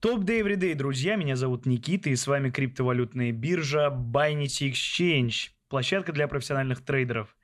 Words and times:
Топ 0.00 0.20
Day 0.20 0.40
Everyday, 0.40 0.74
друзья, 0.74 1.16
меня 1.16 1.36
зовут 1.36 1.66
Никита, 1.66 2.08
и 2.08 2.16
с 2.16 2.26
вами 2.26 2.48
криптовалютная 2.48 3.32
биржа 3.32 3.88
Binance 3.90 4.66
Exchange, 4.70 5.50
площадка 5.68 6.12
для 6.12 6.26
профессиональных 6.26 6.82
трейдеров. 6.82 7.36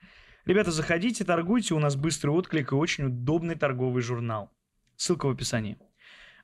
Ребята, 0.46 0.70
заходите, 0.70 1.22
торгуйте, 1.26 1.74
у 1.74 1.78
нас 1.78 1.96
быстрый 1.96 2.30
отклик 2.30 2.72
и 2.72 2.74
очень 2.74 3.04
удобный 3.08 3.56
торговый 3.56 4.02
журнал. 4.02 4.50
Ссылка 4.96 5.26
в 5.26 5.32
описании. 5.32 5.76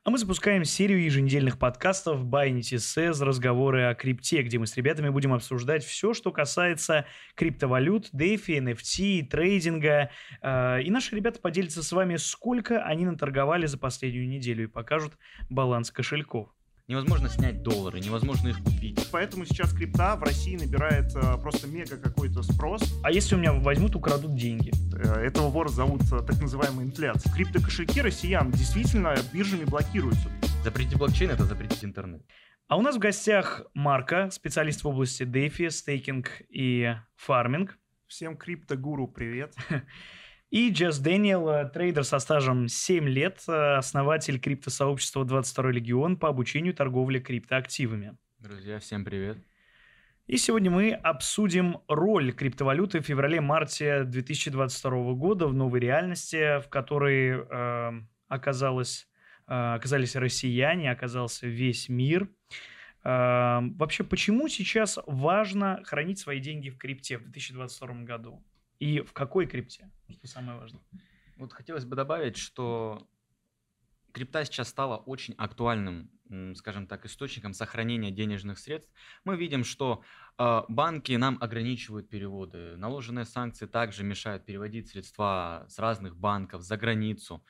А 0.05 0.11
мы 0.11 0.19
запускаем 0.19 0.65
серию 0.65 1.01
еженедельных 1.05 1.61
подкастов 1.61 2.25
Binance 2.25 2.75
Says 2.79 3.23
«Разговоры 3.23 3.85
о 3.85 3.95
крипте», 3.95 4.43
где 4.43 4.59
мы 4.59 4.67
с 4.67 4.77
ребятами 4.77 5.11
будем 5.11 5.33
обсуждать 5.33 5.85
все, 5.85 6.13
что 6.13 6.33
касается 6.33 7.07
криптовалют, 7.37 8.11
DeFi, 8.13 8.59
NFT, 8.59 9.29
трейдинга. 9.29 10.11
Э, 10.43 10.83
и 10.83 10.91
наши 10.91 11.15
ребята 11.15 11.39
поделятся 11.39 11.85
с 11.85 11.93
вами, 11.93 12.17
сколько 12.17 12.83
они 12.83 13.05
наторговали 13.05 13.67
за 13.67 13.79
последнюю 13.79 14.27
неделю 14.29 14.65
и 14.65 14.67
покажут 14.67 15.13
баланс 15.49 15.93
кошельков. 15.93 16.49
Невозможно 16.89 17.29
снять 17.29 17.63
доллары, 17.63 18.01
невозможно 18.01 18.49
их 18.49 18.59
купить. 18.63 19.09
Поэтому 19.13 19.45
сейчас 19.45 19.73
крипта 19.73 20.17
в 20.17 20.23
России 20.25 20.57
набирает 20.57 21.15
э, 21.15 21.39
просто 21.39 21.69
мега 21.69 21.97
какой-то 21.97 22.43
спрос. 22.43 22.83
А 23.05 23.13
если 23.13 23.37
у 23.37 23.39
меня 23.39 23.53
возьмут, 23.53 23.95
украдут 23.95 24.35
деньги? 24.35 24.73
Э, 24.97 25.21
этого 25.21 25.49
вора 25.49 25.69
зовут 25.69 26.03
э, 26.13 26.23
так 26.27 26.41
называемая 26.41 26.85
инфляция. 26.85 27.33
Криптокошельки 27.33 28.01
россиян 28.01 28.51
действительно 28.51 29.15
биржами 29.33 29.65
блокируются. 29.65 30.29
Запретить 30.65 30.99
блокчейн— 30.99 31.31
это 31.33 31.45
запретить 31.45 31.85
интернет. 31.85 32.23
А 32.67 32.77
у 32.77 32.83
нас 32.83 32.97
в 32.97 32.99
гостях 32.99 33.63
Марка, 33.75 34.31
специалист 34.33 34.83
в 34.83 34.89
области 34.89 35.23
DeFi, 35.23 35.71
стейкинг 35.71 36.43
и 36.49 36.97
фарминг. 37.15 37.79
Всем 38.09 38.37
криптогуру 38.37 39.07
привет. 39.07 39.55
И 40.53 40.71
Джесс 40.71 40.99
Дэниел, 40.99 41.49
э, 41.49 41.71
трейдер 41.71 42.05
со 42.05 42.19
стажем 42.19 42.69
7 42.69 43.09
лет, 43.09 43.43
э, 43.49 43.77
основатель 43.77 44.39
криптосообщества 44.39 45.25
22 45.25 45.71
легион 45.71 46.19
по 46.19 46.29
обучению 46.29 46.75
торговли 46.75 47.21
криптоактивами. 47.21 48.19
Друзья, 48.39 48.79
всем 48.79 49.03
привет. 49.03 49.39
И 50.27 50.37
сегодня 50.37 50.71
мы 50.71 50.93
обсудим 50.93 51.79
роль 51.89 52.35
криптовалюты 52.35 53.01
в 53.01 53.07
феврале-марте 53.07 54.05
2022 54.05 55.15
года 55.15 55.47
в 55.47 55.55
новой 55.55 55.81
реальности, 55.81 56.61
в 56.61 56.69
которой 56.69 57.31
э, 57.31 58.03
оказалось, 58.29 59.09
э, 59.49 59.55
оказались 59.55 60.17
россияне, 60.17 60.91
оказался 60.91 61.47
весь 61.47 61.89
мир. 61.89 62.29
Э, 63.05 63.61
вообще, 63.63 64.05
почему 64.05 64.49
сейчас 64.49 64.99
важно 65.07 65.81
хранить 65.85 66.19
свои 66.19 66.41
деньги 66.41 66.69
в 66.69 66.77
крипте 66.77 67.17
в 67.17 67.23
2022 67.23 68.03
году? 68.03 68.45
И 68.83 69.01
в 69.01 69.13
какой 69.13 69.47
крипте, 69.47 69.89
что 70.09 70.27
самое 70.27 70.59
важное? 70.59 70.83
Вот 71.37 71.53
хотелось 71.53 71.85
бы 71.85 71.95
добавить, 71.95 72.37
что 72.37 73.07
крипта 74.11 74.45
сейчас 74.45 74.71
стала 74.71 74.97
очень 74.97 75.35
актуальным, 75.39 76.11
скажем 76.57 76.89
так, 76.89 77.07
источником 77.07 77.55
сохранения 77.55 78.11
денежных 78.11 78.59
средств. 78.59 78.93
Мы 79.23 79.37
видим, 79.37 79.63
что 79.63 80.03
э, 80.37 80.63
банки 80.69 81.13
нам 81.13 81.39
ограничивают 81.41 82.09
переводы. 82.09 82.77
Наложенные 82.77 83.25
санкции 83.25 83.67
также 83.67 84.03
мешают 84.03 84.47
переводить 84.47 84.89
средства 84.89 85.65
с 85.69 85.79
разных 85.79 86.17
банков 86.17 86.63
за 86.63 86.77
границу. 86.77 87.45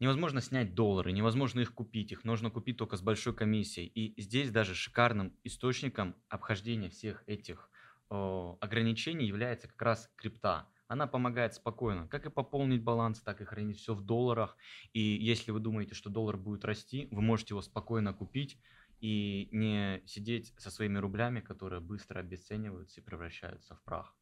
Невозможно 0.00 0.40
снять 0.40 0.74
доллары, 0.74 1.12
невозможно 1.12 1.60
их 1.60 1.72
купить, 1.72 2.10
их 2.10 2.24
нужно 2.24 2.50
купить 2.50 2.78
только 2.78 2.96
с 2.96 3.00
большой 3.00 3.32
комиссией. 3.32 3.86
И 3.86 4.20
здесь 4.20 4.50
даже 4.50 4.74
шикарным 4.74 5.36
источником 5.44 6.16
обхождения 6.28 6.90
всех 6.90 7.22
этих 7.28 7.70
ограничений 8.10 9.26
является 9.26 9.68
как 9.68 9.80
раз 9.82 10.10
крипта. 10.16 10.68
Она 10.86 11.06
помогает 11.06 11.52
спокойно, 11.54 12.08
как 12.08 12.24
и 12.24 12.30
пополнить 12.30 12.82
баланс, 12.82 13.20
так 13.20 13.42
и 13.42 13.44
хранить 13.44 13.78
все 13.78 13.94
в 13.94 14.02
долларах. 14.02 14.56
И 14.94 15.00
если 15.00 15.50
вы 15.50 15.60
думаете, 15.60 15.94
что 15.94 16.08
доллар 16.08 16.38
будет 16.38 16.64
расти, 16.64 17.08
вы 17.10 17.20
можете 17.20 17.52
его 17.52 17.60
спокойно 17.60 18.14
купить 18.14 18.58
и 19.00 19.48
не 19.52 20.02
сидеть 20.06 20.54
со 20.56 20.70
своими 20.70 20.98
рублями, 20.98 21.40
которые 21.40 21.80
быстро 21.80 22.20
обесцениваются 22.20 23.00
и 23.00 23.04
превращаются 23.04 23.74
в 23.76 23.82
прах. 23.82 24.16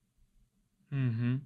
Угу. 0.91 1.41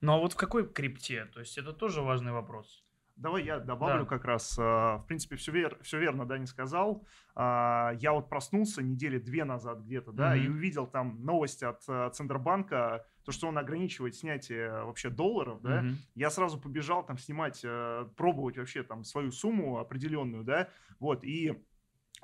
Ну 0.00 0.12
а 0.12 0.18
вот 0.18 0.32
в 0.32 0.36
какой 0.36 0.68
крипте? 0.68 1.26
То 1.26 1.40
есть 1.40 1.56
это 1.56 1.72
тоже 1.72 2.02
важный 2.02 2.32
вопрос. 2.32 2.84
Давай 3.18 3.44
я 3.44 3.58
добавлю 3.58 4.04
да. 4.04 4.08
как 4.08 4.24
раз. 4.24 4.56
А, 4.58 4.98
в 4.98 5.06
принципе, 5.06 5.34
все, 5.36 5.50
вер, 5.50 5.76
все 5.82 5.98
верно, 5.98 6.24
да, 6.24 6.38
не 6.38 6.46
сказал. 6.46 7.04
А, 7.34 7.92
я 7.98 8.12
вот 8.12 8.28
проснулся 8.28 8.80
недели 8.80 9.18
две 9.18 9.44
назад 9.44 9.80
где-то, 9.80 10.12
да, 10.12 10.36
mm-hmm. 10.36 10.44
и 10.44 10.48
увидел 10.48 10.86
там 10.86 11.24
новость 11.24 11.64
от 11.64 11.82
а, 11.88 12.10
Центробанка, 12.10 13.04
то, 13.24 13.32
что 13.32 13.48
он 13.48 13.58
ограничивает 13.58 14.14
снятие 14.14 14.84
вообще 14.84 15.10
долларов, 15.10 15.60
да. 15.62 15.82
Mm-hmm. 15.82 15.94
Я 16.14 16.30
сразу 16.30 16.60
побежал 16.60 17.04
там 17.04 17.18
снимать, 17.18 17.66
пробовать 18.16 18.56
вообще 18.56 18.84
там 18.84 19.02
свою 19.02 19.32
сумму 19.32 19.78
определенную, 19.78 20.44
да, 20.44 20.68
вот, 21.00 21.24
и 21.24 21.60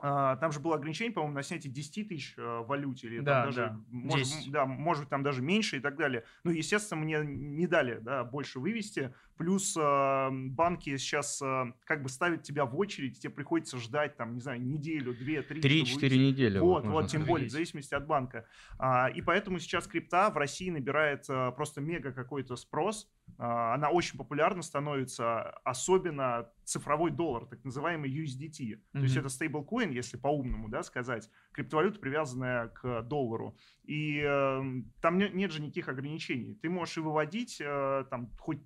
там 0.00 0.52
же 0.52 0.60
было 0.60 0.76
ограничение, 0.76 1.12
по-моему, 1.12 1.34
на 1.34 1.42
снятие 1.42 1.72
10 1.72 2.08
тысяч 2.08 2.34
э, 2.36 2.42
в 2.42 2.66
валюте, 2.66 3.06
или 3.06 3.20
да, 3.20 3.42
там 3.42 3.46
даже, 3.46 3.60
да. 3.60 3.80
Может, 3.90 4.50
да, 4.50 4.66
может 4.66 5.08
там 5.08 5.22
даже 5.22 5.42
меньше 5.42 5.76
и 5.76 5.80
так 5.80 5.96
далее. 5.96 6.24
Ну, 6.42 6.50
естественно, 6.50 7.00
мне 7.00 7.20
не 7.24 7.66
дали 7.66 7.98
да, 8.00 8.24
больше 8.24 8.58
вывести. 8.58 9.14
Плюс 9.36 9.76
э, 9.76 10.28
банки 10.30 10.96
сейчас 10.96 11.42
э, 11.42 11.72
как 11.84 12.02
бы 12.02 12.08
ставят 12.08 12.42
тебя 12.42 12.66
в 12.66 12.78
очередь, 12.78 13.18
тебе 13.18 13.30
приходится 13.30 13.78
ждать, 13.78 14.16
там, 14.16 14.34
не 14.34 14.40
знаю, 14.40 14.62
неделю, 14.62 15.14
две, 15.14 15.42
три. 15.42 15.60
Три-четыре 15.60 16.18
недели. 16.18 16.58
Вот, 16.58 16.84
вот, 16.84 16.92
вот 16.92 17.10
тем 17.10 17.24
более, 17.24 17.48
в 17.48 17.52
зависимости 17.52 17.94
от 17.94 18.06
банка. 18.06 18.46
А, 18.78 19.08
и 19.08 19.22
поэтому 19.22 19.58
сейчас 19.58 19.86
крипта 19.86 20.30
в 20.30 20.36
России 20.36 20.70
набирает 20.70 21.24
а, 21.28 21.50
просто 21.50 21.80
мега 21.80 22.12
какой-то 22.12 22.56
спрос. 22.56 23.08
А, 23.38 23.74
она 23.74 23.90
очень 23.90 24.18
популярна 24.18 24.62
становится, 24.62 25.50
особенно 25.64 26.48
цифровой 26.64 27.10
доллар, 27.10 27.46
так 27.46 27.64
называемый 27.64 28.10
USDT. 28.10 28.58
Mm-hmm. 28.58 28.92
То 28.92 28.98
есть 29.00 29.16
это 29.16 29.28
стейблкоин, 29.28 29.90
если 29.90 30.16
по-умному 30.16 30.68
да, 30.68 30.82
сказать, 30.82 31.30
криптовалюта, 31.52 31.98
привязанная 31.98 32.68
к 32.68 33.02
доллару. 33.02 33.56
И 33.82 34.22
э, 34.24 34.62
там 35.00 35.18
не, 35.18 35.28
нет 35.30 35.50
же 35.50 35.62
никаких 35.62 35.88
ограничений. 35.88 36.54
Ты 36.54 36.70
можешь 36.70 36.96
и 36.96 37.00
выводить 37.00 37.60
э, 37.60 38.04
там 38.10 38.30
хоть 38.38 38.60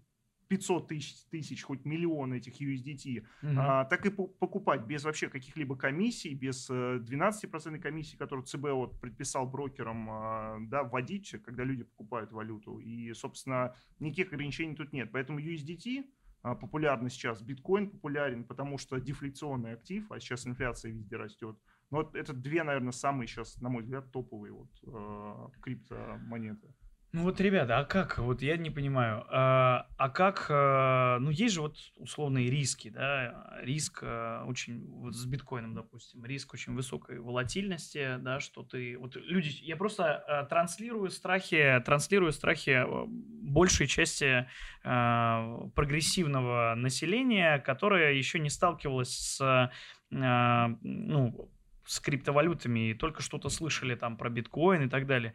500 0.48 0.88
тысяч, 0.88 1.24
тысяч, 1.30 1.62
хоть 1.62 1.84
миллион 1.84 2.32
этих 2.32 2.60
USDT, 2.60 3.20
угу. 3.42 3.52
а, 3.58 3.84
так 3.84 4.06
и 4.06 4.10
покупать 4.10 4.82
без 4.86 5.04
вообще 5.04 5.28
каких-либо 5.28 5.76
комиссий, 5.76 6.34
без 6.34 6.70
12% 6.70 7.76
э, 7.76 7.78
комиссии, 7.78 8.16
которую 8.16 8.46
ЦБ 8.46 8.70
вот 8.72 9.00
предписал 9.00 9.46
брокерам 9.46 10.08
а, 10.10 10.58
да, 10.60 10.84
вводить, 10.84 11.30
когда 11.44 11.64
люди 11.64 11.84
покупают 11.84 12.32
валюту. 12.32 12.78
И, 12.78 13.12
собственно, 13.12 13.74
никаких 14.00 14.32
ограничений 14.32 14.74
тут 14.74 14.92
нет. 14.92 15.10
Поэтому 15.12 15.38
USDT 15.38 16.04
а, 16.42 16.54
популярны 16.54 17.10
сейчас, 17.10 17.42
биткоин 17.42 17.90
популярен, 17.90 18.44
потому 18.44 18.78
что 18.78 18.98
дефляционный 18.98 19.72
актив, 19.72 20.10
а 20.10 20.20
сейчас 20.20 20.46
инфляция 20.46 20.92
везде 20.92 21.16
растет. 21.16 21.56
Но 21.90 21.98
вот 21.98 22.14
это 22.14 22.32
две, 22.32 22.62
наверное, 22.62 22.92
самые 22.92 23.26
сейчас, 23.26 23.60
на 23.60 23.68
мой 23.68 23.82
взгляд, 23.82 24.12
топовые 24.12 24.52
вот, 24.52 24.70
э, 24.82 25.60
криптомонеты. 25.62 26.74
Ну 27.12 27.22
вот, 27.22 27.40
ребята, 27.40 27.78
а 27.78 27.84
как? 27.84 28.18
Вот 28.18 28.42
я 28.42 28.58
не 28.58 28.68
понимаю. 28.68 29.24
А, 29.30 29.86
а 29.96 30.10
как? 30.10 30.48
А, 30.50 31.18
ну 31.20 31.30
есть 31.30 31.54
же 31.54 31.62
вот 31.62 31.74
условные 31.96 32.50
риски, 32.50 32.90
да? 32.90 33.58
Риск 33.62 34.00
а, 34.02 34.44
очень 34.44 34.86
вот 34.90 35.16
с 35.16 35.24
биткоином, 35.24 35.74
допустим, 35.74 36.22
риск 36.26 36.52
очень 36.52 36.74
высокой 36.74 37.18
волатильности, 37.18 38.18
да, 38.18 38.40
что 38.40 38.62
ты 38.62 38.98
вот 38.98 39.16
люди. 39.16 39.56
Я 39.62 39.76
просто 39.76 40.16
а, 40.16 40.44
транслирую 40.44 41.08
страхи, 41.08 41.80
транслирую 41.86 42.32
страхи 42.32 42.84
большей 43.06 43.86
части 43.86 44.46
прогрессивного 44.82 46.74
населения, 46.76 47.58
которое 47.58 48.12
еще 48.12 48.38
не 48.38 48.50
сталкивалось 48.50 49.38
с 49.38 49.70
ну 50.10 51.47
с 51.88 52.00
криптовалютами 52.00 52.90
и 52.90 52.94
только 52.94 53.22
что-то 53.22 53.48
слышали 53.48 53.94
там 53.94 54.16
про 54.18 54.28
биткоин 54.28 54.82
и 54.82 54.88
так 54.88 55.06
далее. 55.06 55.32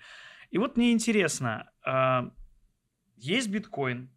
И 0.52 0.60
вот 0.60 0.78
мне 0.78 0.92
интересно, 0.92 1.72
а, 1.84 2.32
есть 3.18 3.50
биткоин, 3.50 4.12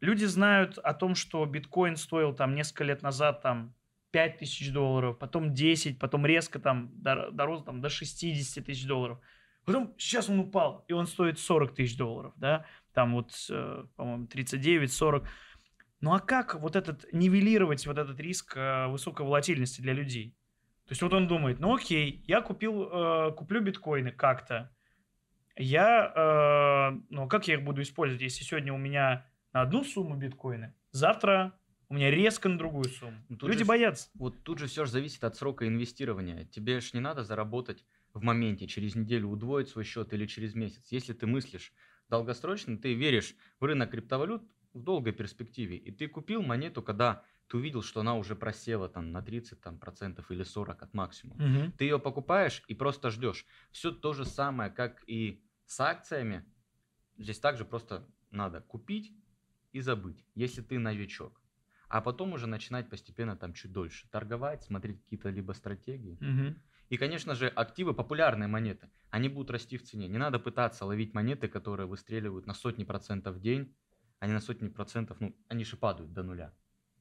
люди 0.00 0.26
знают 0.26 0.76
о 0.76 0.92
том, 0.92 1.14
что 1.14 1.44
биткоин 1.46 1.96
стоил 1.96 2.34
там 2.34 2.54
несколько 2.54 2.84
лет 2.84 3.02
назад 3.02 3.40
там 3.40 3.74
5 4.10 4.38
тысяч 4.38 4.70
долларов, 4.70 5.18
потом 5.18 5.54
10, 5.54 5.98
потом 5.98 6.26
резко 6.26 6.58
там 6.58 6.92
дорос 7.00 7.64
там, 7.64 7.80
до 7.80 7.88
60 7.88 8.66
тысяч 8.66 8.86
долларов. 8.86 9.18
Потом 9.64 9.94
сейчас 9.96 10.28
он 10.28 10.40
упал, 10.40 10.84
и 10.88 10.92
он 10.92 11.06
стоит 11.06 11.38
40 11.38 11.74
тысяч 11.74 11.96
долларов, 11.96 12.34
да, 12.36 12.66
там 12.92 13.14
вот, 13.14 13.32
э, 13.48 13.84
по-моему, 13.96 14.26
39-40. 14.26 15.26
Ну 16.00 16.12
а 16.12 16.20
как 16.20 16.56
вот 16.56 16.76
этот, 16.76 17.10
нивелировать 17.12 17.86
вот 17.86 17.96
этот 17.96 18.20
риск 18.20 18.56
э, 18.56 18.88
высокой 18.88 19.24
волатильности 19.24 19.80
для 19.80 19.94
людей? 19.94 20.36
То 20.92 20.94
есть 20.94 21.00
вот 21.00 21.14
он 21.14 21.26
думает, 21.26 21.58
ну 21.58 21.74
окей, 21.74 22.22
я 22.26 22.42
купил, 22.42 22.82
э, 22.82 23.32
куплю 23.32 23.62
биткоины 23.62 24.10
как-то, 24.10 24.70
я, 25.56 26.12
э, 26.14 27.00
ну, 27.08 27.26
как 27.28 27.48
я 27.48 27.54
их 27.54 27.64
буду 27.64 27.80
использовать, 27.80 28.20
если 28.20 28.44
сегодня 28.44 28.74
у 28.74 28.76
меня 28.76 29.26
на 29.54 29.62
одну 29.62 29.84
сумму 29.84 30.16
биткоины, 30.16 30.74
завтра 30.90 31.58
у 31.88 31.94
меня 31.94 32.10
резко 32.10 32.50
на 32.50 32.58
другую 32.58 32.84
сумму. 32.90 33.16
Ну, 33.30 33.38
тут 33.38 33.48
Люди 33.48 33.60
же, 33.60 33.64
боятся. 33.64 34.10
Вот 34.12 34.42
тут 34.42 34.58
же 34.58 34.66
все 34.66 34.84
же 34.84 34.90
зависит 34.90 35.24
от 35.24 35.34
срока 35.34 35.66
инвестирования. 35.66 36.44
Тебе 36.44 36.78
же 36.80 36.90
не 36.92 37.00
надо 37.00 37.24
заработать 37.24 37.86
в 38.12 38.22
моменте, 38.22 38.66
через 38.66 38.94
неделю 38.94 39.28
удвоить 39.28 39.70
свой 39.70 39.84
счет 39.84 40.12
или 40.12 40.26
через 40.26 40.54
месяц. 40.54 40.88
Если 40.90 41.14
ты 41.14 41.26
мыслишь 41.26 41.72
долгосрочно, 42.12 42.78
ты 42.78 42.94
веришь 42.94 43.36
в 43.60 43.64
рынок 43.64 43.90
криптовалют 43.90 44.42
в 44.72 44.82
долгой 44.82 45.12
перспективе, 45.12 45.76
и 45.76 45.90
ты 45.92 46.08
купил 46.08 46.42
монету, 46.42 46.82
когда 46.82 47.24
ты 47.48 47.56
увидел, 47.58 47.82
что 47.82 48.00
она 48.00 48.16
уже 48.16 48.36
просела 48.36 48.88
там 48.88 49.12
на 49.12 49.22
30 49.22 49.60
там, 49.60 49.78
процентов 49.78 50.30
или 50.30 50.42
40 50.44 50.82
от 50.82 50.94
максимума. 50.94 51.42
Мгм. 51.42 51.72
Ты 51.76 51.84
ее 51.84 51.98
покупаешь 51.98 52.62
и 52.68 52.74
просто 52.74 53.10
ждешь. 53.10 53.46
Все 53.70 53.92
то 53.92 54.12
же 54.14 54.24
самое, 54.24 54.70
как 54.70 55.02
и 55.06 55.44
с 55.66 55.80
акциями. 55.80 56.46
Здесь 57.16 57.40
также 57.40 57.64
просто 57.64 58.08
надо 58.30 58.60
купить 58.60 59.12
и 59.72 59.80
забыть, 59.80 60.26
если 60.34 60.62
ты 60.62 60.78
новичок. 60.78 61.42
А 61.88 62.00
потом 62.02 62.32
уже 62.34 62.46
начинать 62.46 62.90
постепенно 62.90 63.36
там 63.36 63.54
чуть 63.54 63.72
дольше 63.72 64.08
торговать, 64.10 64.62
смотреть 64.64 65.02
какие-то 65.02 65.30
либо 65.30 65.52
стратегии. 65.52 66.20
Мгм. 66.20 66.62
И, 66.92 66.98
конечно 66.98 67.34
же, 67.34 67.48
активы, 67.48 67.94
популярные 67.94 68.48
монеты, 68.48 68.90
они 69.08 69.30
будут 69.30 69.50
расти 69.50 69.78
в 69.78 69.82
цене. 69.82 70.08
Не 70.08 70.18
надо 70.18 70.38
пытаться 70.38 70.84
ловить 70.84 71.14
монеты, 71.14 71.48
которые 71.48 71.86
выстреливают 71.86 72.46
на 72.46 72.52
сотни 72.52 72.84
процентов 72.84 73.36
в 73.36 73.40
день, 73.40 73.74
они 74.18 74.34
на 74.34 74.40
сотни 74.40 74.68
процентов, 74.68 75.18
ну, 75.18 75.34
они 75.48 75.64
же 75.64 75.78
падают 75.78 76.12
до 76.12 76.22
нуля. 76.22 76.54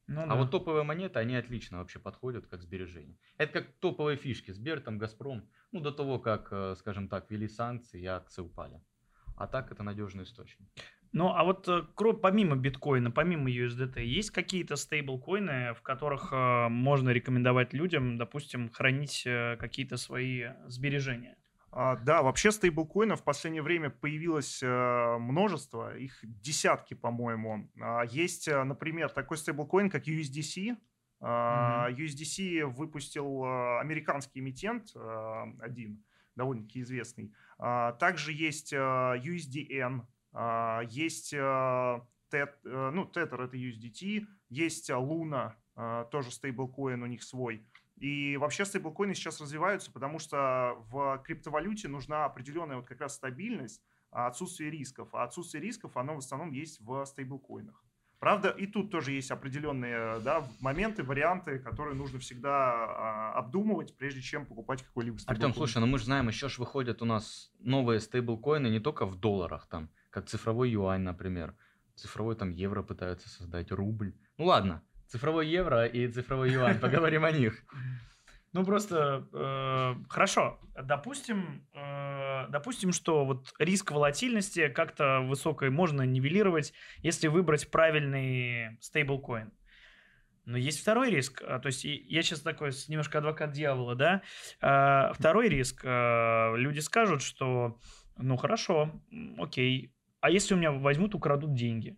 Ну 0.08 0.22
А 0.22 0.28
да. 0.28 0.36
вот 0.36 0.50
топовые 0.50 0.84
монеты, 0.84 1.20
они 1.20 1.36
отлично 1.36 1.80
вообще 1.80 2.00
подходят 2.00 2.48
как 2.48 2.62
сбережение. 2.62 3.18
Это 3.38 3.52
как 3.52 3.74
топовые 3.82 4.16
фишки. 4.16 4.52
Сбер, 4.52 4.80
там, 4.80 4.98
Газпром. 4.98 5.50
Ну, 5.74 5.82
до 5.82 5.92
того, 5.92 6.20
как, 6.20 6.48
э, 6.54 6.76
скажем 6.78 7.10
так, 7.10 7.30
ввели 7.30 7.50
санкции, 7.50 8.02
и 8.02 8.06
акции 8.06 8.42
упали. 8.42 8.82
А 9.36 9.46
так 9.46 9.74
это 9.74 9.84
надежный 9.84 10.24
источник. 10.24 10.70
Ну, 11.13 11.28
а 11.28 11.44
вот 11.44 11.68
э, 11.68 11.84
помимо 12.22 12.56
биткоина, 12.56 13.12
помимо 13.12 13.50
USDT, 13.50 14.02
есть 14.02 14.31
какие-то 14.31 14.78
стейблкоины, 14.78 15.74
в 15.74 15.81
которых 15.81 16.31
э, 16.31 16.69
можно 16.69 17.10
рекомендовать 17.10 17.74
людям, 17.74 18.18
допустим, 18.18 18.69
хранить 18.69 19.24
э, 19.25 19.58
какие-то 19.58 19.98
свои 19.98 20.46
сбережения? 20.68 21.36
А, 21.74 21.98
да, 21.98 22.22
вообще 22.22 22.52
стейблкоинов 22.52 23.22
в 23.22 23.24
последнее 23.24 23.62
время 23.62 23.90
появилось 23.90 24.62
э, 24.63 25.18
множество, 25.19 25.98
их 25.98 26.18
десятки, 26.24 26.94
по-моему. 26.94 27.69
А, 27.81 28.04
есть, 28.04 28.48
например, 28.48 29.10
такой 29.10 29.38
стейблкоин, 29.38 29.90
как 29.90 30.08
USDC. 30.08 30.78
А, 31.19 31.90
USDC 31.92 32.66
выпустил 32.66 33.44
американский 33.80 34.40
эмитент 34.40 34.94
один, 35.60 36.04
довольно-таки 36.36 36.81
известный. 36.81 37.34
А, 37.58 37.94
также 37.94 38.34
есть 38.34 38.74
USDN, 38.74 40.02
есть 40.89 41.33
э, 41.33 41.38
TET, 42.31 42.51
э, 42.63 42.89
ну, 42.94 43.06
Tether 43.06 43.44
это 43.44 43.57
USDT, 43.57 44.25
есть 44.50 44.89
э, 44.89 46.06
тоже 46.12 46.31
стейблкоин 46.31 47.04
у 47.04 47.06
них 47.06 47.24
свой. 47.24 47.68
И 47.98 48.38
вообще 48.38 48.66
стейблкоины 48.66 49.13
сейчас 49.13 49.42
развиваются, 49.42 49.92
потому 49.92 50.19
что 50.19 50.75
в 50.89 51.22
криптовалюте 51.24 51.88
нужна 51.88 52.25
определенная 52.25 52.78
вот 52.78 52.88
как 52.88 53.01
раз 53.01 53.16
стабильность, 53.16 53.83
а 54.10 54.28
отсутствие 54.28 54.72
рисков. 54.72 55.13
А 55.13 55.24
отсутствие 55.24 55.62
рисков, 55.62 55.95
оно 55.98 56.16
в 56.16 56.19
основном 56.19 56.51
есть 56.51 56.80
в 56.81 57.06
стейблкоинах. 57.06 57.84
Правда, 58.19 58.50
и 58.50 58.68
тут 58.68 58.92
тоже 58.92 59.13
есть 59.13 59.31
определенные 59.31 60.19
да, 60.19 60.48
моменты, 60.60 61.04
варианты, 61.04 61.57
которые 61.57 61.95
нужно 61.95 62.19
всегда 62.19 62.72
а, 62.72 63.34
обдумывать, 63.34 63.98
прежде 63.98 64.22
чем 64.22 64.45
покупать 64.45 64.84
какой-либо 64.84 65.18
стейблкоин. 65.18 65.50
Артем, 65.50 65.57
слушай, 65.57 65.80
ну 65.80 65.88
мы 65.88 65.98
же 65.98 66.06
знаем, 66.06 66.27
еще 66.27 66.48
ж 66.48 66.60
выходят 66.60 67.01
у 67.01 67.06
нас 67.06 67.51
новые 67.57 68.00
стейблкоины 68.00 68.68
не 68.68 68.80
только 68.80 69.07
в 69.07 69.16
долларах, 69.16 69.66
там, 69.68 69.89
как 70.12 70.28
цифровой 70.28 70.69
юань, 70.69 71.02
например. 71.02 71.56
Цифровой 71.96 72.36
там 72.36 72.52
евро 72.52 72.84
пытаются 72.84 73.30
создать, 73.30 73.72
рубль. 73.72 74.13
Ну 74.38 74.46
ладно, 74.46 74.84
цифровой 75.08 75.48
евро 75.48 75.86
и 75.86 76.08
цифровой 76.08 76.52
юань, 76.52 76.80
поговорим 76.81 77.25
о 77.25 77.31
них. 77.31 77.63
Ну, 78.54 78.66
просто 78.66 79.28
э, 79.31 79.96
хорошо. 80.10 80.60
Допустим, 80.84 81.66
э, 81.74 82.48
допустим, 82.50 82.92
что 82.92 83.24
вот 83.25 83.54
риск 83.60 83.92
волатильности 83.92 84.68
как-то 84.68 85.22
высокой 85.22 85.69
можно 85.69 86.02
нивелировать, 86.02 86.74
если 86.98 87.28
выбрать 87.30 87.72
правильный 87.72 88.78
стейблкоин. 88.81 89.54
Но 90.44 90.58
есть 90.58 90.81
второй 90.81 91.12
риск. 91.12 91.42
а, 91.46 91.60
То 91.60 91.68
есть 91.68 91.86
я 91.86 92.22
сейчас 92.24 92.42
такой 92.42 92.72
немножко 92.90 93.19
адвокат 93.19 93.52
дьявола, 93.54 93.96
да. 93.96 94.22
А, 94.60 95.13
Второй 95.13 95.48
риск. 95.48 95.81
а, 95.86 96.54
Люди 96.56 96.80
скажут, 96.80 97.22
что 97.22 97.80
ну 98.18 98.36
хорошо, 98.38 98.92
окей. 99.38 99.94
А 100.22 100.30
если 100.30 100.54
у 100.54 100.58
меня 100.58 100.72
возьмут, 100.72 101.16
украдут 101.16 101.54
деньги? 101.54 101.98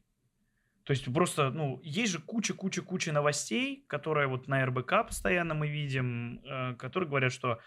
То 0.84 0.92
есть 0.92 1.14
просто, 1.14 1.50
ну, 1.50 1.80
есть 1.84 2.12
же 2.12 2.20
куча-куча-куча 2.20 3.12
новостей, 3.14 3.86
которые 3.88 4.28
вот 4.28 4.48
на 4.48 4.66
РБК 4.66 5.08
постоянно 5.08 5.54
мы 5.54 5.68
видим, 5.68 6.42
э, 6.44 6.76
которые 6.76 7.08
говорят, 7.08 7.32
что 7.32 7.60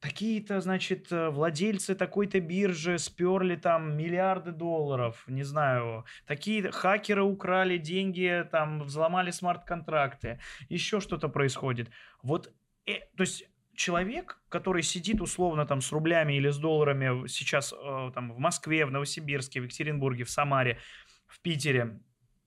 такие-то, 0.00 0.60
значит, 0.60 1.10
э, 1.10 1.30
владельцы 1.30 1.94
такой-то 1.94 2.40
биржи 2.40 2.98
сперли 2.98 3.56
там 3.56 3.96
миллиарды 3.96 4.52
долларов, 4.52 5.24
не 5.28 5.44
знаю, 5.44 6.04
такие 6.26 6.70
хакеры 6.70 7.22
украли 7.22 7.78
деньги, 7.78 8.46
там 8.50 8.82
взломали 8.82 9.30
смарт-контракты, 9.30 10.40
еще 10.68 11.00
что-то 11.00 11.28
происходит. 11.28 11.90
Вот, 12.22 12.52
э, 12.86 13.00
то 13.16 13.22
есть 13.22 13.48
человек, 13.78 14.40
который 14.48 14.82
сидит 14.82 15.20
условно 15.20 15.64
там 15.64 15.80
с 15.80 15.92
рублями 15.92 16.34
или 16.34 16.50
с 16.50 16.58
долларами 16.58 17.28
сейчас 17.28 17.72
э, 17.72 18.10
там 18.12 18.32
в 18.32 18.38
Москве, 18.38 18.84
в 18.84 18.90
Новосибирске, 18.90 19.60
в 19.60 19.64
Екатеринбурге, 19.64 20.24
в 20.24 20.30
Самаре, 20.30 20.78
в 21.26 21.40
Питере, 21.40 22.00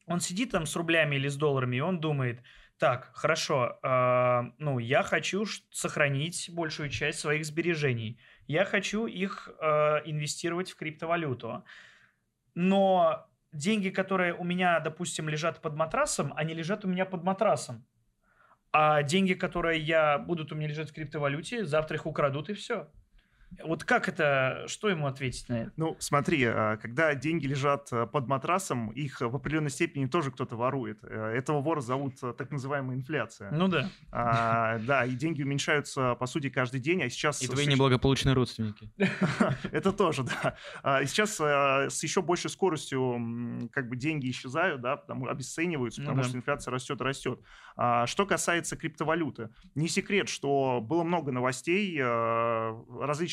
он 0.07 0.19
сидит 0.19 0.51
там 0.51 0.65
с 0.65 0.75
рублями 0.75 1.15
или 1.15 1.29
с 1.29 1.37
долларами, 1.37 1.77
и 1.77 1.79
он 1.79 1.99
думает, 1.99 2.41
так, 2.77 3.11
хорошо, 3.13 3.79
э, 3.81 4.41
ну, 4.57 4.79
я 4.79 5.03
хочу 5.03 5.45
сохранить 5.71 6.49
большую 6.51 6.89
часть 6.89 7.19
своих 7.19 7.45
сбережений. 7.45 8.19
Я 8.47 8.65
хочу 8.65 9.05
их 9.05 9.49
э, 9.61 10.01
инвестировать 10.05 10.71
в 10.71 10.75
криптовалюту. 10.75 11.63
Но 12.55 13.25
деньги, 13.53 13.89
которые 13.89 14.33
у 14.33 14.43
меня, 14.43 14.81
допустим, 14.81 15.29
лежат 15.29 15.61
под 15.61 15.75
матрасом, 15.75 16.33
они 16.35 16.53
лежат 16.53 16.83
у 16.83 16.89
меня 16.89 17.05
под 17.05 17.23
матрасом. 17.23 17.85
А 18.73 19.03
деньги, 19.03 19.33
которые 19.33 19.81
я 19.81 20.17
будут 20.17 20.51
у 20.51 20.55
меня 20.55 20.67
лежать 20.67 20.91
в 20.91 20.93
криптовалюте, 20.93 21.65
завтра 21.65 21.97
их 21.97 22.05
украдут 22.05 22.49
и 22.49 22.53
все. 22.53 22.89
Вот 23.63 23.83
как 23.83 24.07
это, 24.07 24.65
что 24.67 24.89
ему 24.89 25.07
ответить 25.07 25.49
на 25.49 25.63
это? 25.63 25.71
Ну, 25.75 25.95
смотри, 25.99 26.43
а, 26.45 26.77
когда 26.77 27.13
деньги 27.15 27.45
лежат 27.47 27.89
а, 27.91 28.05
под 28.05 28.27
матрасом, 28.27 28.89
их 28.91 29.21
в 29.21 29.35
определенной 29.35 29.69
степени 29.69 30.05
тоже 30.05 30.31
кто-то 30.31 30.55
ворует. 30.55 30.99
Э, 31.03 31.33
Этого 31.35 31.61
вора 31.61 31.81
зовут 31.81 32.15
а, 32.21 32.33
так 32.33 32.51
называемая 32.51 32.95
инфляция. 32.95 33.51
Ну 33.51 33.67
да. 33.67 33.89
А, 34.11 34.79
Да, 34.79 35.05
и 35.05 35.11
деньги 35.11 35.43
уменьшаются, 35.43 36.15
по 36.15 36.25
сути, 36.25 36.49
каждый 36.49 36.79
день, 36.79 37.03
а 37.03 37.09
сейчас... 37.09 37.41
И 37.41 37.47
твои 37.47 37.65
неблагополучные 37.67 38.33
родственники. 38.33 38.89
Это 39.71 39.91
тоже, 39.91 40.23
да. 40.23 40.55
А, 40.81 41.05
Сейчас 41.05 41.37
а, 41.41 41.89
с 41.89 42.01
еще 42.03 42.21
большей 42.21 42.49
скоростью 42.49 43.69
как 43.71 43.89
бы 43.89 43.95
деньги 43.95 44.29
исчезают, 44.29 44.81
да, 44.81 44.95
потому 44.97 45.27
обесцениваются, 45.27 46.01
Ну 46.01 46.07
потому 46.07 46.23
что 46.23 46.37
инфляция 46.37 46.71
растет, 46.71 47.01
растет. 47.01 47.39
А, 47.75 48.07
Что 48.07 48.25
касается 48.25 48.75
криптовалюты, 48.75 49.49
не 49.75 49.87
секрет, 49.87 50.29
что 50.29 50.79
было 50.81 51.03
много 51.03 51.31
новостей, 51.31 51.97
а, 52.01 52.71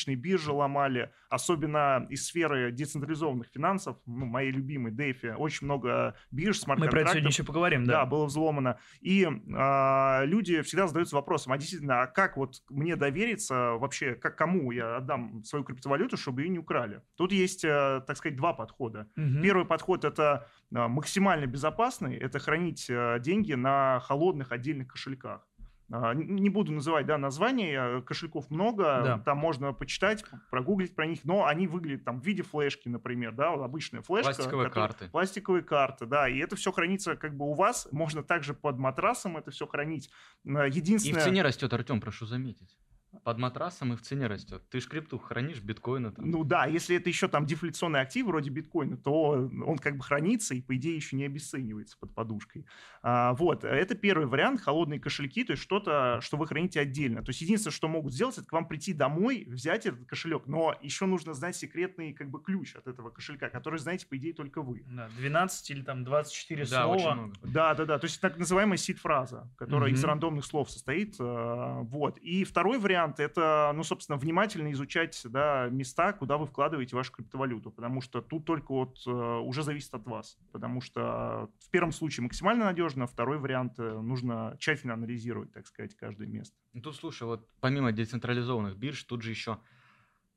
различные 0.09 0.15
биржи 0.15 0.51
ломали, 0.51 1.11
особенно 1.29 2.05
из 2.09 2.25
сферы 2.25 2.71
децентрализованных 2.71 3.47
финансов, 3.47 3.97
ну, 4.05 4.25
моей 4.25 4.51
любимой 4.51 4.91
DeFi, 4.91 5.35
очень 5.35 5.65
много 5.65 6.15
бирж, 6.31 6.61
Мы 6.65 6.75
про 6.75 6.85
это 6.85 6.89
сегодня 6.89 7.03
смарт-контрактов. 7.03 7.31
еще 7.33 7.43
поговорим, 7.43 7.85
Да, 7.85 7.93
да. 7.93 8.05
было 8.05 8.25
взломано. 8.25 8.77
И 9.01 9.27
а, 9.55 10.23
люди 10.25 10.61
всегда 10.61 10.87
задаются 10.87 11.15
вопросом, 11.15 11.53
а 11.53 11.57
действительно, 11.57 12.01
а 12.01 12.07
как 12.07 12.37
вот 12.37 12.61
мне 12.69 12.95
довериться 12.95 13.73
вообще, 13.79 14.15
как, 14.15 14.35
кому 14.37 14.71
я 14.71 14.97
отдам 14.97 15.43
свою 15.43 15.63
криптовалюту, 15.63 16.17
чтобы 16.17 16.41
ее 16.41 16.49
не 16.49 16.59
украли? 16.59 17.01
Тут 17.15 17.31
есть, 17.31 17.63
э, 17.63 18.01
так 18.05 18.17
сказать, 18.17 18.37
два 18.37 18.53
подхода. 18.53 19.07
Мгм. 19.15 19.41
Первый 19.41 19.65
подход 19.65 20.05
это 20.05 20.47
а, 20.73 20.87
максимально 20.87 21.45
безопасный, 21.45 22.15
это 22.17 22.39
хранить 22.39 22.89
э, 22.89 23.19
деньги 23.19 23.53
на 23.53 23.99
холодных 23.99 24.51
отдельных 24.51 24.87
кошельках. 24.87 25.47
А, 25.91 26.13
Не 26.13 26.49
буду 26.49 26.71
называть 26.71 27.05
да, 27.07 27.17
названий, 27.17 27.71
э, 27.73 28.01
кошельков 28.03 28.49
много, 28.51 28.83
Да. 28.83 29.19
там 29.19 29.37
можно 29.39 29.73
почитать, 29.73 30.23
прогуглить 30.51 30.93
про 30.95 31.07
них, 31.07 31.21
но 31.23 31.45
они 31.45 31.65
выглядят 31.67 32.05
там 32.05 32.21
в 32.21 32.25
виде 32.25 32.43
флешки, 32.43 32.87
например, 32.89 33.31
да, 33.33 33.51
вот 33.51 33.63
обычная 33.63 34.01
флешка. 34.03 34.33
Пластиковые 34.33 34.69
которая- 34.69 34.87
карты. 34.89 35.09
Пластиковые 35.09 35.63
карты, 35.63 36.05
да, 36.05 36.29
и 36.29 36.37
это 36.37 36.55
все 36.55 36.71
хранится 36.71 37.15
как 37.15 37.35
бы 37.35 37.45
у 37.49 37.53
вас, 37.53 37.87
можно 37.91 38.21
также 38.23 38.53
под 38.53 38.77
матрасом 38.77 39.37
это 39.37 39.49
все 39.51 39.65
хранить. 39.65 40.09
Э, 40.45 40.67
И 40.67 40.71
в 40.71 40.75
Единственное... 40.75 41.21
цене 41.23 41.41
растет, 41.41 41.73
Артем, 41.73 41.99
прошу 42.01 42.25
заметить. 42.27 42.77
Под 43.23 43.39
матрасом 43.39 43.93
и 43.93 43.95
в 43.95 44.01
цене 44.01 44.27
растет. 44.27 44.61
Ты 44.69 44.79
ж 44.79 44.87
крипту 44.87 45.17
хранишь, 45.17 45.61
биткоины 45.61 46.11
там. 46.11 46.29
Ну 46.29 46.43
да, 46.43 46.65
если 46.67 46.95
это 46.95 47.09
еще 47.09 47.27
там 47.27 47.45
дефляционный 47.47 48.01
актив 48.01 48.27
вроде 48.27 48.51
биткоина, 48.51 48.97
то 48.97 49.49
он 49.65 49.77
как 49.79 49.97
бы 49.97 50.03
хранится 50.03 50.53
и, 50.53 50.61
по 50.61 50.75
идее, 50.75 50.95
еще 50.95 51.15
не 51.15 51.25
обесценивается 51.25 51.97
под 51.97 52.13
подушкой. 52.13 52.67
А, 53.01 53.33
вот, 53.33 53.63
это 53.63 53.95
первый 53.95 54.27
вариант, 54.27 54.61
холодные 54.61 54.99
кошельки, 54.99 55.43
то 55.43 55.51
есть 55.53 55.63
что-то, 55.63 56.19
что 56.21 56.37
вы 56.37 56.45
храните 56.45 56.79
отдельно. 56.81 57.23
То 57.23 57.29
есть 57.31 57.41
единственное, 57.41 57.73
что 57.73 57.87
могут 57.87 58.13
сделать, 58.13 58.37
это 58.37 58.45
к 58.45 58.51
вам 58.53 58.67
прийти 58.67 58.93
домой, 58.93 59.43
взять 59.47 59.87
этот 59.87 60.05
кошелек, 60.05 60.43
но 60.45 60.75
еще 60.79 61.07
нужно 61.07 61.33
знать 61.33 61.55
секретный 61.55 62.13
как 62.13 62.29
бы 62.29 62.39
ключ 62.43 62.75
от 62.75 62.85
этого 62.87 63.09
кошелька, 63.09 63.49
который 63.49 63.79
знаете, 63.79 64.05
по 64.05 64.17
идее, 64.17 64.33
только 64.35 64.61
вы. 64.61 64.83
Да, 64.87 65.09
12 65.17 65.71
или 65.71 65.81
там 65.81 66.03
24 66.03 66.65
да, 66.67 66.87
очень 66.87 66.99
слова. 67.01 67.15
много. 67.15 67.33
Да, 67.41 67.73
да, 67.73 67.85
да. 67.85 67.97
То 67.97 68.05
есть 68.05 68.21
так 68.21 68.37
называемая 68.37 68.77
сид-фраза, 68.77 69.49
которая 69.57 69.89
из 69.89 69.99
Мгм. 70.01 70.09
рандомных 70.09 70.45
слов 70.45 70.69
состоит. 70.69 71.15
э, 71.19 71.79
Вот. 71.89 72.19
И 72.19 72.43
второй 72.43 72.77
вариант 72.77 72.98
вариант– 72.99 73.19
это, 73.21 73.71
ну, 73.75 73.83
собственно, 73.83 74.17
внимательно 74.17 74.71
изучать 74.71 75.21
да, 75.25 75.67
места, 75.69 76.13
куда 76.13 76.37
вы 76.37 76.45
вкладываете 76.45 76.95
вашу 76.95 77.11
криптовалюту, 77.11 77.71
потому 77.71 78.01
что 78.01 78.21
тут 78.21 78.45
только 78.45 78.71
вот 78.73 78.99
э, 79.05 79.11
уже 79.11 79.63
зависит 79.63 79.93
от 79.93 80.05
вас. 80.05 80.37
Потому 80.51 80.81
что 80.81 81.49
в 81.59 81.69
первом 81.69 81.91
случае 81.91 82.23
максимально 82.23 82.65
надежно, 82.65 83.07
второй 83.07 83.39
вариант 83.39 83.79
э, 83.79 83.99
нужно 84.01 84.55
тщательно 84.59 84.93
анализировать, 84.93 85.51
так 85.53 85.67
сказать, 85.67 85.95
каждое 85.95 86.27
место. 86.27 86.55
Ну, 86.73 86.81
тут, 86.81 86.95
слушай, 86.95 87.23
вот 87.23 87.47
помимо 87.61 87.91
децентрализованных 87.91 88.77
бирж, 88.77 89.03
тут 89.03 89.21
же 89.21 89.29
еще 89.29 89.59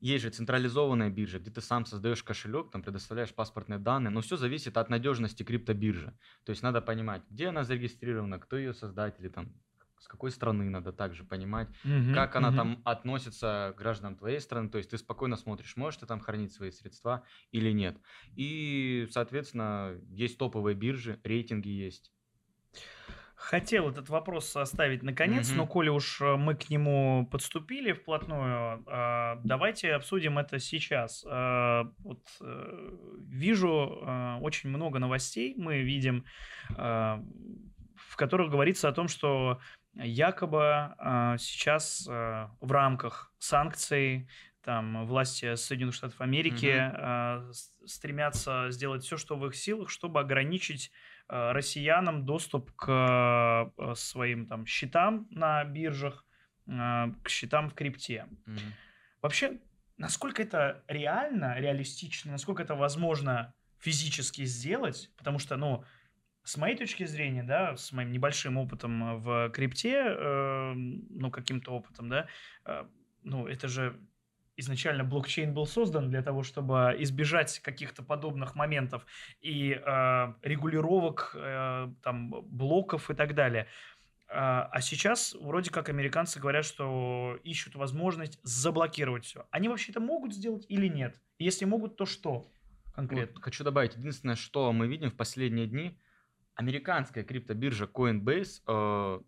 есть 0.01 0.25
же 0.25 0.31
централизованная 0.31 1.11
биржа, 1.11 1.39
где 1.39 1.51
ты 1.51 1.61
сам 1.61 1.87
создаешь 1.87 2.25
кошелек, 2.25 2.71
там 2.71 2.83
предоставляешь 2.83 3.33
паспортные 3.33 3.79
данные, 3.79 4.11
но 4.11 4.21
все 4.21 4.37
зависит 4.37 4.77
от 4.77 4.91
надежности 4.91 5.45
криптобиржи. 5.45 6.13
То 6.45 6.51
есть 6.51 6.63
надо 6.63 6.81
понимать, 6.81 7.23
где 7.31 7.49
она 7.49 7.63
зарегистрирована, 7.63 8.41
кто 8.41 8.57
ее 8.57 8.75
создатели, 8.75 9.29
там, 9.29 9.53
с 10.03 10.09
какой 10.09 10.31
страны 10.31 10.69
надо 10.71 10.93
также 10.93 11.25
понимать, 11.25 11.69
Мгм, 11.85 12.11
как 12.11 12.37
она 12.37 12.49
мгм. 12.49 12.53
там 12.53 12.83
относится 12.85 13.73
к 13.77 13.79
гражданам 13.79 14.17
твоей 14.17 14.41
страны, 14.41 14.69
то 14.69 14.79
есть 14.79 14.91
ты 14.91 14.99
спокойно 14.99 15.37
смотришь, 15.37 15.77
можешь 15.77 16.01
ты 16.01 16.07
там 16.07 16.21
хранить 16.21 16.53
свои 16.53 16.71
средства 16.71 17.25
или 17.51 17.71
нет. 17.73 17.99
И, 18.35 19.07
соответственно, 19.11 19.99
есть 20.09 20.39
топовые 20.39 20.75
биржи, 20.75 21.21
рейтинги 21.25 21.69
есть. 21.69 22.13
Хотел 23.35 23.89
этот 23.89 24.09
вопрос 24.09 24.55
оставить 24.57 25.03
наконец, 25.03 25.49
Мгм. 25.49 25.57
но 25.57 25.67
коли 25.67 25.89
уж 25.89 26.21
э, 26.21 26.37
мы 26.37 26.55
к 26.55 26.71
нему 26.71 27.27
подступили 27.31 27.93
вплотную, 27.93 28.85
э, 28.87 29.41
давайте 29.43 29.95
обсудим 29.95 30.39
это 30.39 30.61
сейчас. 30.61 31.25
Э, 31.29 31.83
Вот 31.99 32.21
э, 32.41 32.91
вижу 33.19 34.01
э, 34.07 34.39
очень 34.43 34.71
много 34.71 35.01
новостей, 35.01 35.55
мы 35.59 35.83
видим, 35.83 36.25
э, 36.77 37.19
в 38.13 38.17
которых 38.17 38.51
говорится 38.51 38.91
о 38.91 38.93
том, 38.93 39.09
что 39.09 39.59
якобы 39.95 40.95
э, 40.99 41.37
сейчас 41.39 42.07
э, 42.07 42.49
в 42.61 42.71
рамках 42.71 43.33
санкций 43.39 44.29
там 44.61 45.07
власти 45.07 45.55
Соединенных 45.55 45.95
Штатов 45.95 46.21
Америки 46.21 46.67
э, 46.67 47.53
с- 47.53 47.73
стремятся 47.87 48.67
сделать 48.71 49.03
все, 49.03 49.17
что 49.17 49.37
в 49.37 49.47
их 49.47 49.57
силах, 49.57 49.89
чтобы 49.89 50.21
ограничить 50.21 50.93
э, 51.31 51.53
россиянам 51.53 52.27
доступ 52.27 52.71
к 52.73 53.73
э, 53.79 53.95
своим 53.95 54.47
там 54.47 54.67
счетам 54.67 55.27
на 55.31 55.65
биржах, 55.65 56.27
э, 56.67 57.07
к 57.23 57.31
счетам 57.31 57.71
в 57.71 57.75
крипте. 57.75 58.27
Мгм. 58.45 58.75
Вообще, 59.23 59.59
насколько 59.97 60.43
это 60.43 60.85
реально, 60.87 61.59
реалистично, 61.59 62.33
насколько 62.33 62.63
это 62.63 62.75
возможно 62.75 63.55
физически 63.79 64.45
сделать, 64.45 65.11
потому 65.17 65.39
что, 65.39 65.57
ну, 65.57 65.83
с 66.45 66.57
моей 66.57 66.77
точки 66.77 67.05
зрения, 67.05 67.43
да, 67.43 67.77
с 67.77 67.93
моим 67.93 68.11
небольшим 68.11 68.57
опытом 68.59 69.21
в 69.21 69.51
крипте, 69.51 70.03
э, 70.05 70.73
ну, 70.75 71.31
каким-то 71.31 71.73
опытом, 71.73 72.09
да, 72.09 72.27
э, 72.65 72.85
ну, 73.23 73.47
это 73.47 73.69
же 73.69 73.99
изначально 74.57 75.05
блокчейн 75.05 75.55
был 75.55 75.67
создан 75.67 76.11
для 76.11 76.23
того, 76.23 76.43
чтобы 76.43 76.95
избежать 76.99 77.59
каких-то 77.61 78.03
подобных 78.03 78.55
моментов 78.55 79.07
и 79.41 79.73
э, 79.73 80.35
регулировок 80.43 81.35
э, 81.35 81.93
там 82.03 82.31
блоков 82.31 83.11
и 83.11 83.15
так 83.15 83.35
далее. 83.35 83.69
А 84.29 84.69
а 84.73 84.81
сейчас 84.81 85.35
вроде 85.35 85.71
как 85.71 85.89
американцы 85.91 86.41
говорят, 86.41 86.65
что 86.65 87.39
ищут 87.45 87.75
возможность 87.75 88.41
заблокировать 88.43 89.25
все. 89.27 89.47
Они 89.51 89.69
вообще 89.69 89.93
это 89.93 90.01
могут 90.01 90.35
сделать 90.35 90.65
или 90.69 90.89
нет? 90.89 91.21
Если 91.39 91.67
могут, 91.67 91.97
то 91.97 92.07
что 92.07 92.51
конкретно? 92.95 93.35
Вот 93.35 93.45
хочу 93.45 93.63
добавить, 93.65 93.95
единственное, 93.97 94.37
что 94.37 94.73
мы 94.73 94.87
видим 94.87 95.11
в 95.11 95.17
последние 95.17 95.67
дни, 95.67 95.99
американская 96.55 97.25
криптобиржа 97.25 97.85
Coinbase, 97.85 98.63
э, 98.67 99.21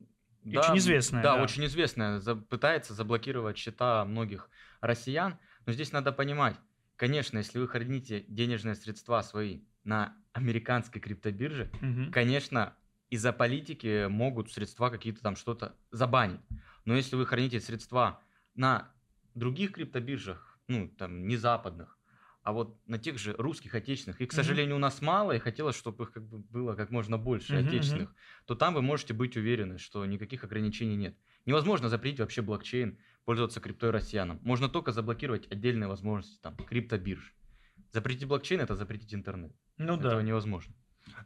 И 0.45 0.57
очень 0.57 0.79
известная, 0.79 1.23
да, 1.23 1.37
да. 1.37 1.43
очень 1.43 1.65
известная, 1.67 2.21
за- 2.21 2.37
пытается 2.37 2.95
заблокировать 2.95 3.57
счета 3.57 4.05
многих 4.05 4.51
россиян, 4.81 5.39
но 5.67 5.73
здесь 5.73 5.93
надо 5.93 6.13
понимать, 6.13 6.57
конечно, 6.97 7.39
если 7.39 7.59
вы 7.59 7.67
храните 7.69 8.25
денежные 8.29 8.75
средства 8.75 9.23
свои 9.23 9.63
на 9.85 10.17
американской 10.33 11.01
криптобирже, 11.01 11.71
Мгм. 11.81 12.13
конечно, 12.13 12.77
из-за 13.11 13.33
политики 13.33 14.07
могут 14.09 14.53
средства 14.53 14.91
какие-то 14.91 15.21
там 15.23 15.37
что-то 15.37 15.77
забанить. 15.91 16.41
Но 16.85 16.95
если 16.95 17.17
вы 17.17 17.27
храните 17.27 17.61
средства 17.61 18.21
на 18.55 18.93
других 19.35 19.73
криптобиржах, 19.73 20.59
ну, 20.69 20.89
там, 20.89 21.27
не 21.27 21.37
западных, 21.37 21.99
а 22.45 22.53
вот 22.53 22.79
на 22.87 22.99
тех 22.99 23.19
же 23.19 23.35
русских, 23.39 23.75
отечественных, 23.75 24.21
и, 24.21 24.27
к 24.27 24.33
сожалению, 24.33 24.77
у 24.77 24.79
нас 24.79 25.01
мало, 25.01 25.33
и 25.33 25.39
хотелось, 25.39 25.77
чтобы 25.77 26.05
их 26.05 26.13
как 26.13 26.29
бы 26.29 26.39
было 26.39 26.75
как 26.75 26.91
можно 26.91 27.17
больше, 27.17 27.57
мгм. 27.57 27.67
отечественных, 27.67 28.15
то 28.45 28.55
там 28.55 28.75
вы 28.75 28.83
можете 28.83 29.15
быть 29.15 29.37
уверены, 29.39 29.79
что 29.79 30.05
никаких 30.05 30.45
ограничений 30.45 30.95
нет. 30.95 31.17
Невозможно 31.47 31.89
запретить 31.89 32.21
вообще 32.21 32.43
блокчейн, 32.43 32.99
пользоваться 33.25 33.61
криптой 33.61 33.91
россиянам. 33.91 34.41
Можно 34.43 34.69
только 34.69 34.93
заблокировать 34.93 35.51
отдельные 35.51 35.89
возможности, 35.89 36.39
там, 36.43 36.55
криптобирж. 36.55 37.35
Запретить 37.93 38.29
блокчейн– 38.29 38.61
это 38.63 38.77
запретить 38.77 39.15
интернет. 39.15 39.53
Ну 39.79 39.95
Этого 39.95 40.17
да. 40.17 40.23
невозможно. 40.23 40.75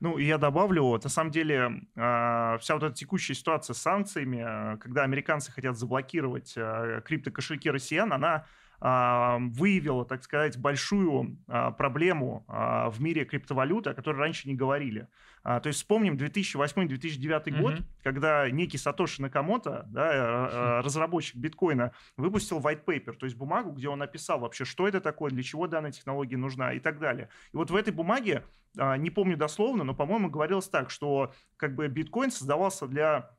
Ну, 0.00 0.18
я 0.18 0.38
добавлю, 0.38 0.84
вот, 0.84 1.02
на 1.02 1.10
самом 1.10 1.32
деле, 1.32 1.82
а, 1.96 2.58
вся 2.58 2.74
вот 2.74 2.84
эта 2.84 2.94
текущая 2.94 3.34
ситуация 3.34 3.74
с 3.74 3.78
санкциями, 3.78 4.40
а, 4.40 4.76
когда 4.76 5.02
американцы 5.02 5.50
хотят 5.50 5.76
заблокировать 5.76 6.54
а, 6.56 7.00
криптокошельки 7.00 7.68
россиян, 7.68 8.12
она 8.12 8.46
выявила, 8.80 10.04
так 10.04 10.22
сказать, 10.22 10.56
большую 10.56 11.38
а, 11.48 11.72
проблему 11.72 12.44
а, 12.46 12.90
в 12.90 13.00
мире 13.00 13.24
криптовалюты, 13.24 13.90
о 13.90 13.94
которой 13.94 14.18
раньше 14.18 14.48
не 14.48 14.54
говорили. 14.54 15.08
А, 15.42 15.58
То 15.60 15.66
есть 15.68 15.80
вспомним 15.80 16.16
2008-2009 16.16 17.60
год, 17.60 17.74
Мгм. 17.74 17.84
когда 18.02 18.48
некий 18.50 18.78
Сатоши 18.78 19.20
Накамото, 19.22 19.84
да, 19.88 20.80
разработчик 20.82 21.36
биткоина, 21.36 21.92
выпустил 22.16 22.60
white 22.60 22.84
paper, 22.84 23.14
то 23.14 23.26
есть 23.26 23.36
бумагу, 23.36 23.72
где 23.72 23.88
он 23.88 23.98
написал 23.98 24.38
вообще, 24.40 24.64
что 24.64 24.86
это 24.86 25.00
такое, 25.00 25.30
для 25.30 25.42
чего 25.42 25.66
данная 25.66 25.90
технология 25.92 26.36
нужна 26.36 26.72
и 26.72 26.80
так 26.80 26.98
далее. 26.98 27.28
И 27.52 27.56
вот 27.56 27.70
в 27.70 27.76
этой 27.76 27.92
бумаге, 27.92 28.44
а, 28.76 28.96
не 28.96 29.10
помню 29.10 29.36
дословно, 29.36 29.84
но, 29.84 29.94
по-моему, 29.94 30.30
говорилось 30.30 30.68
так, 30.68 30.90
что 30.90 31.32
как 31.56 31.74
бы 31.74 31.88
биткоин 31.88 32.30
создавался 32.30 32.86
для 32.86 33.08
а, 33.16 33.30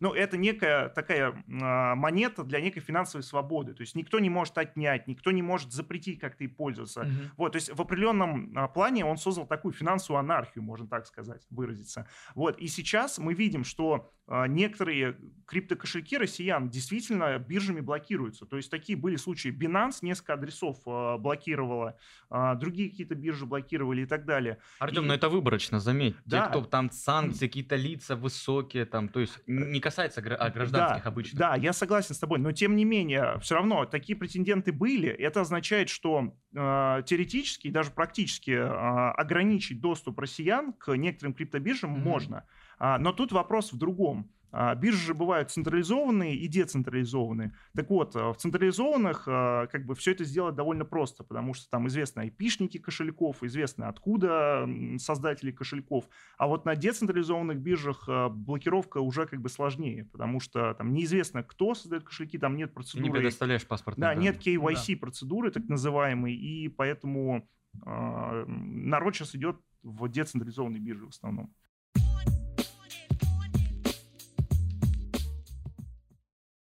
ну, 0.00 0.12
это 0.12 0.36
некая 0.36 0.88
такая 0.88 1.34
а, 1.60 1.94
монета 1.94 2.44
для 2.44 2.60
некой 2.60 2.80
финансовой 2.80 3.22
свободы. 3.22 3.74
То 3.74 3.82
есть 3.82 3.94
никто 3.94 4.18
не 4.18 4.30
может 4.30 4.56
отнять, 4.58 5.06
никто 5.08 5.32
не 5.32 5.42
может 5.42 5.72
запретить 5.72 6.20
как-то 6.20 6.44
ей 6.44 6.48
пользоваться. 6.48 7.02
Мгм. 7.02 7.30
Вот, 7.36 7.52
то 7.52 7.56
есть 7.56 7.74
в 7.74 7.80
определенном 7.80 8.52
а, 8.56 8.68
плане 8.68 9.04
он 9.04 9.16
создал 9.16 9.46
такую 9.46 9.72
финансовую 9.72 10.20
анархию, 10.20 10.62
можно 10.62 10.86
так 10.86 11.06
сказать, 11.06 11.46
выразиться. 11.50 12.06
Вот, 12.34 12.58
и 12.58 12.68
сейчас 12.68 13.18
мы 13.18 13.34
видим, 13.34 13.64
что 13.64 13.94
а, 13.94 14.10
некоторые 14.28 15.16
криптокошельки 15.46 16.16
россиян 16.16 16.70
действительно 16.70 17.38
биржами 17.38 17.80
блокируются. 17.80 18.46
То 18.46 18.56
есть 18.56 18.70
такие 18.70 18.96
были 18.96 19.16
случаи. 19.16 19.50
Binance 19.50 19.98
несколько 20.00 20.32
адресов 20.34 20.78
а, 20.86 21.18
блокировала, 21.18 21.98
а, 22.30 22.54
другие 22.54 22.88
какие-то 22.90 23.14
биржи 23.14 23.44
блокировали 23.44 24.02
и 24.02 24.06
так 24.06 24.24
далее. 24.24 24.58
Артем, 24.78 25.04
И- 25.04 25.06
ну 25.08 25.12
это 25.14 25.28
выборочно, 25.28 25.80
заметь. 25.80 26.16
Да. 26.24 26.44
Те, 26.44 26.48
кто 26.50 26.64
там 26.64 26.90
санкции, 26.90 27.46
какие-то 27.46 27.76
лица 27.76 28.16
высокие, 28.16 28.86
там, 28.86 29.08
то 29.10 29.20
есть 29.20 29.38
н- 29.46 29.70
не 29.70 29.80
касается 29.80 30.22
гра- 30.22 30.36
а, 30.36 30.48
гражданских 30.50 31.04
да, 31.04 31.08
обычных. 31.10 31.38
Да, 31.38 31.54
я 31.56 31.74
согласен 31.74 32.14
с 32.14 32.18
тобой, 32.18 32.38
но 32.38 32.52
тем 32.52 32.74
не 32.76 32.86
менее, 32.86 33.38
все 33.40 33.56
равно 33.56 33.84
такие 33.84 34.16
претенденты 34.18 34.72
были. 34.72 35.08
Это 35.10 35.42
означает, 35.42 35.90
что 35.90 36.34
э, 36.56 37.02
теоретически 37.04 37.66
и 37.66 37.70
даже 37.70 37.90
практически 37.90 38.52
э, 38.52 38.62
ограничить 38.62 39.80
доступ 39.80 40.18
россиян 40.20 40.72
к 40.72 40.96
некоторым 40.96 41.34
криптобиржам 41.34 41.90
Мгм. 41.90 42.00
можно. 42.00 42.44
А, 42.84 42.98
но 42.98 43.12
тут 43.12 43.32
вопрос 43.32 43.72
в 43.72 43.78
другом. 43.78 44.30
А, 44.52 44.74
Биржи 44.74 45.06
же 45.06 45.14
бывают 45.14 45.50
централизованные 45.50 46.36
и 46.36 46.46
децентрализованные. 46.48 47.54
Так 47.74 47.88
вот, 47.88 48.14
э, 48.14 48.28
в 48.28 48.36
централизованных 48.36 49.26
э, 49.26 49.68
как 49.72 49.86
бы 49.86 49.94
все 49.94 50.12
это 50.12 50.24
сделать 50.24 50.54
довольно 50.54 50.84
просто, 50.84 51.24
потому 51.24 51.54
что 51.54 51.70
там 51.70 51.86
известны 51.86 52.20
айпишники 52.20 52.76
кошельков, 52.76 53.42
известно 53.42 53.88
откуда 53.88 54.68
создатели 54.98 55.50
кошельков. 55.50 56.04
А 56.36 56.46
вот 56.46 56.66
на 56.66 56.76
децентрализованных 56.76 57.58
биржах 57.58 58.06
э, 58.06 58.28
блокировка 58.28 58.98
уже 58.98 59.24
как 59.24 59.40
бы 59.40 59.48
сложнее, 59.48 60.04
потому 60.12 60.38
что 60.38 60.74
там 60.74 60.92
неизвестно, 60.92 61.42
кто 61.42 61.74
создает 61.74 62.04
кошельки, 62.04 62.36
там 62.36 62.54
нет 62.54 62.68
Ты 62.68 62.72
не 62.72 62.74
процедуры. 62.74 63.12
предоставляешь 63.12 63.66
паспортные 63.66 64.02
Да, 64.02 64.14
данные. 64.14 64.30
нет 64.30 64.46
KYC 64.46 64.98
процедуры 64.98 65.50
так 65.50 65.66
называемой, 65.70 66.34
и 66.34 66.68
поэтому 66.68 67.48
э, 67.86 68.44
народ 68.46 69.16
сейчас 69.16 69.34
идет 69.34 69.56
в 69.82 70.06
децентрализованные 70.06 70.80
биржи 70.80 71.06
в 71.06 71.08
основном. 71.08 71.50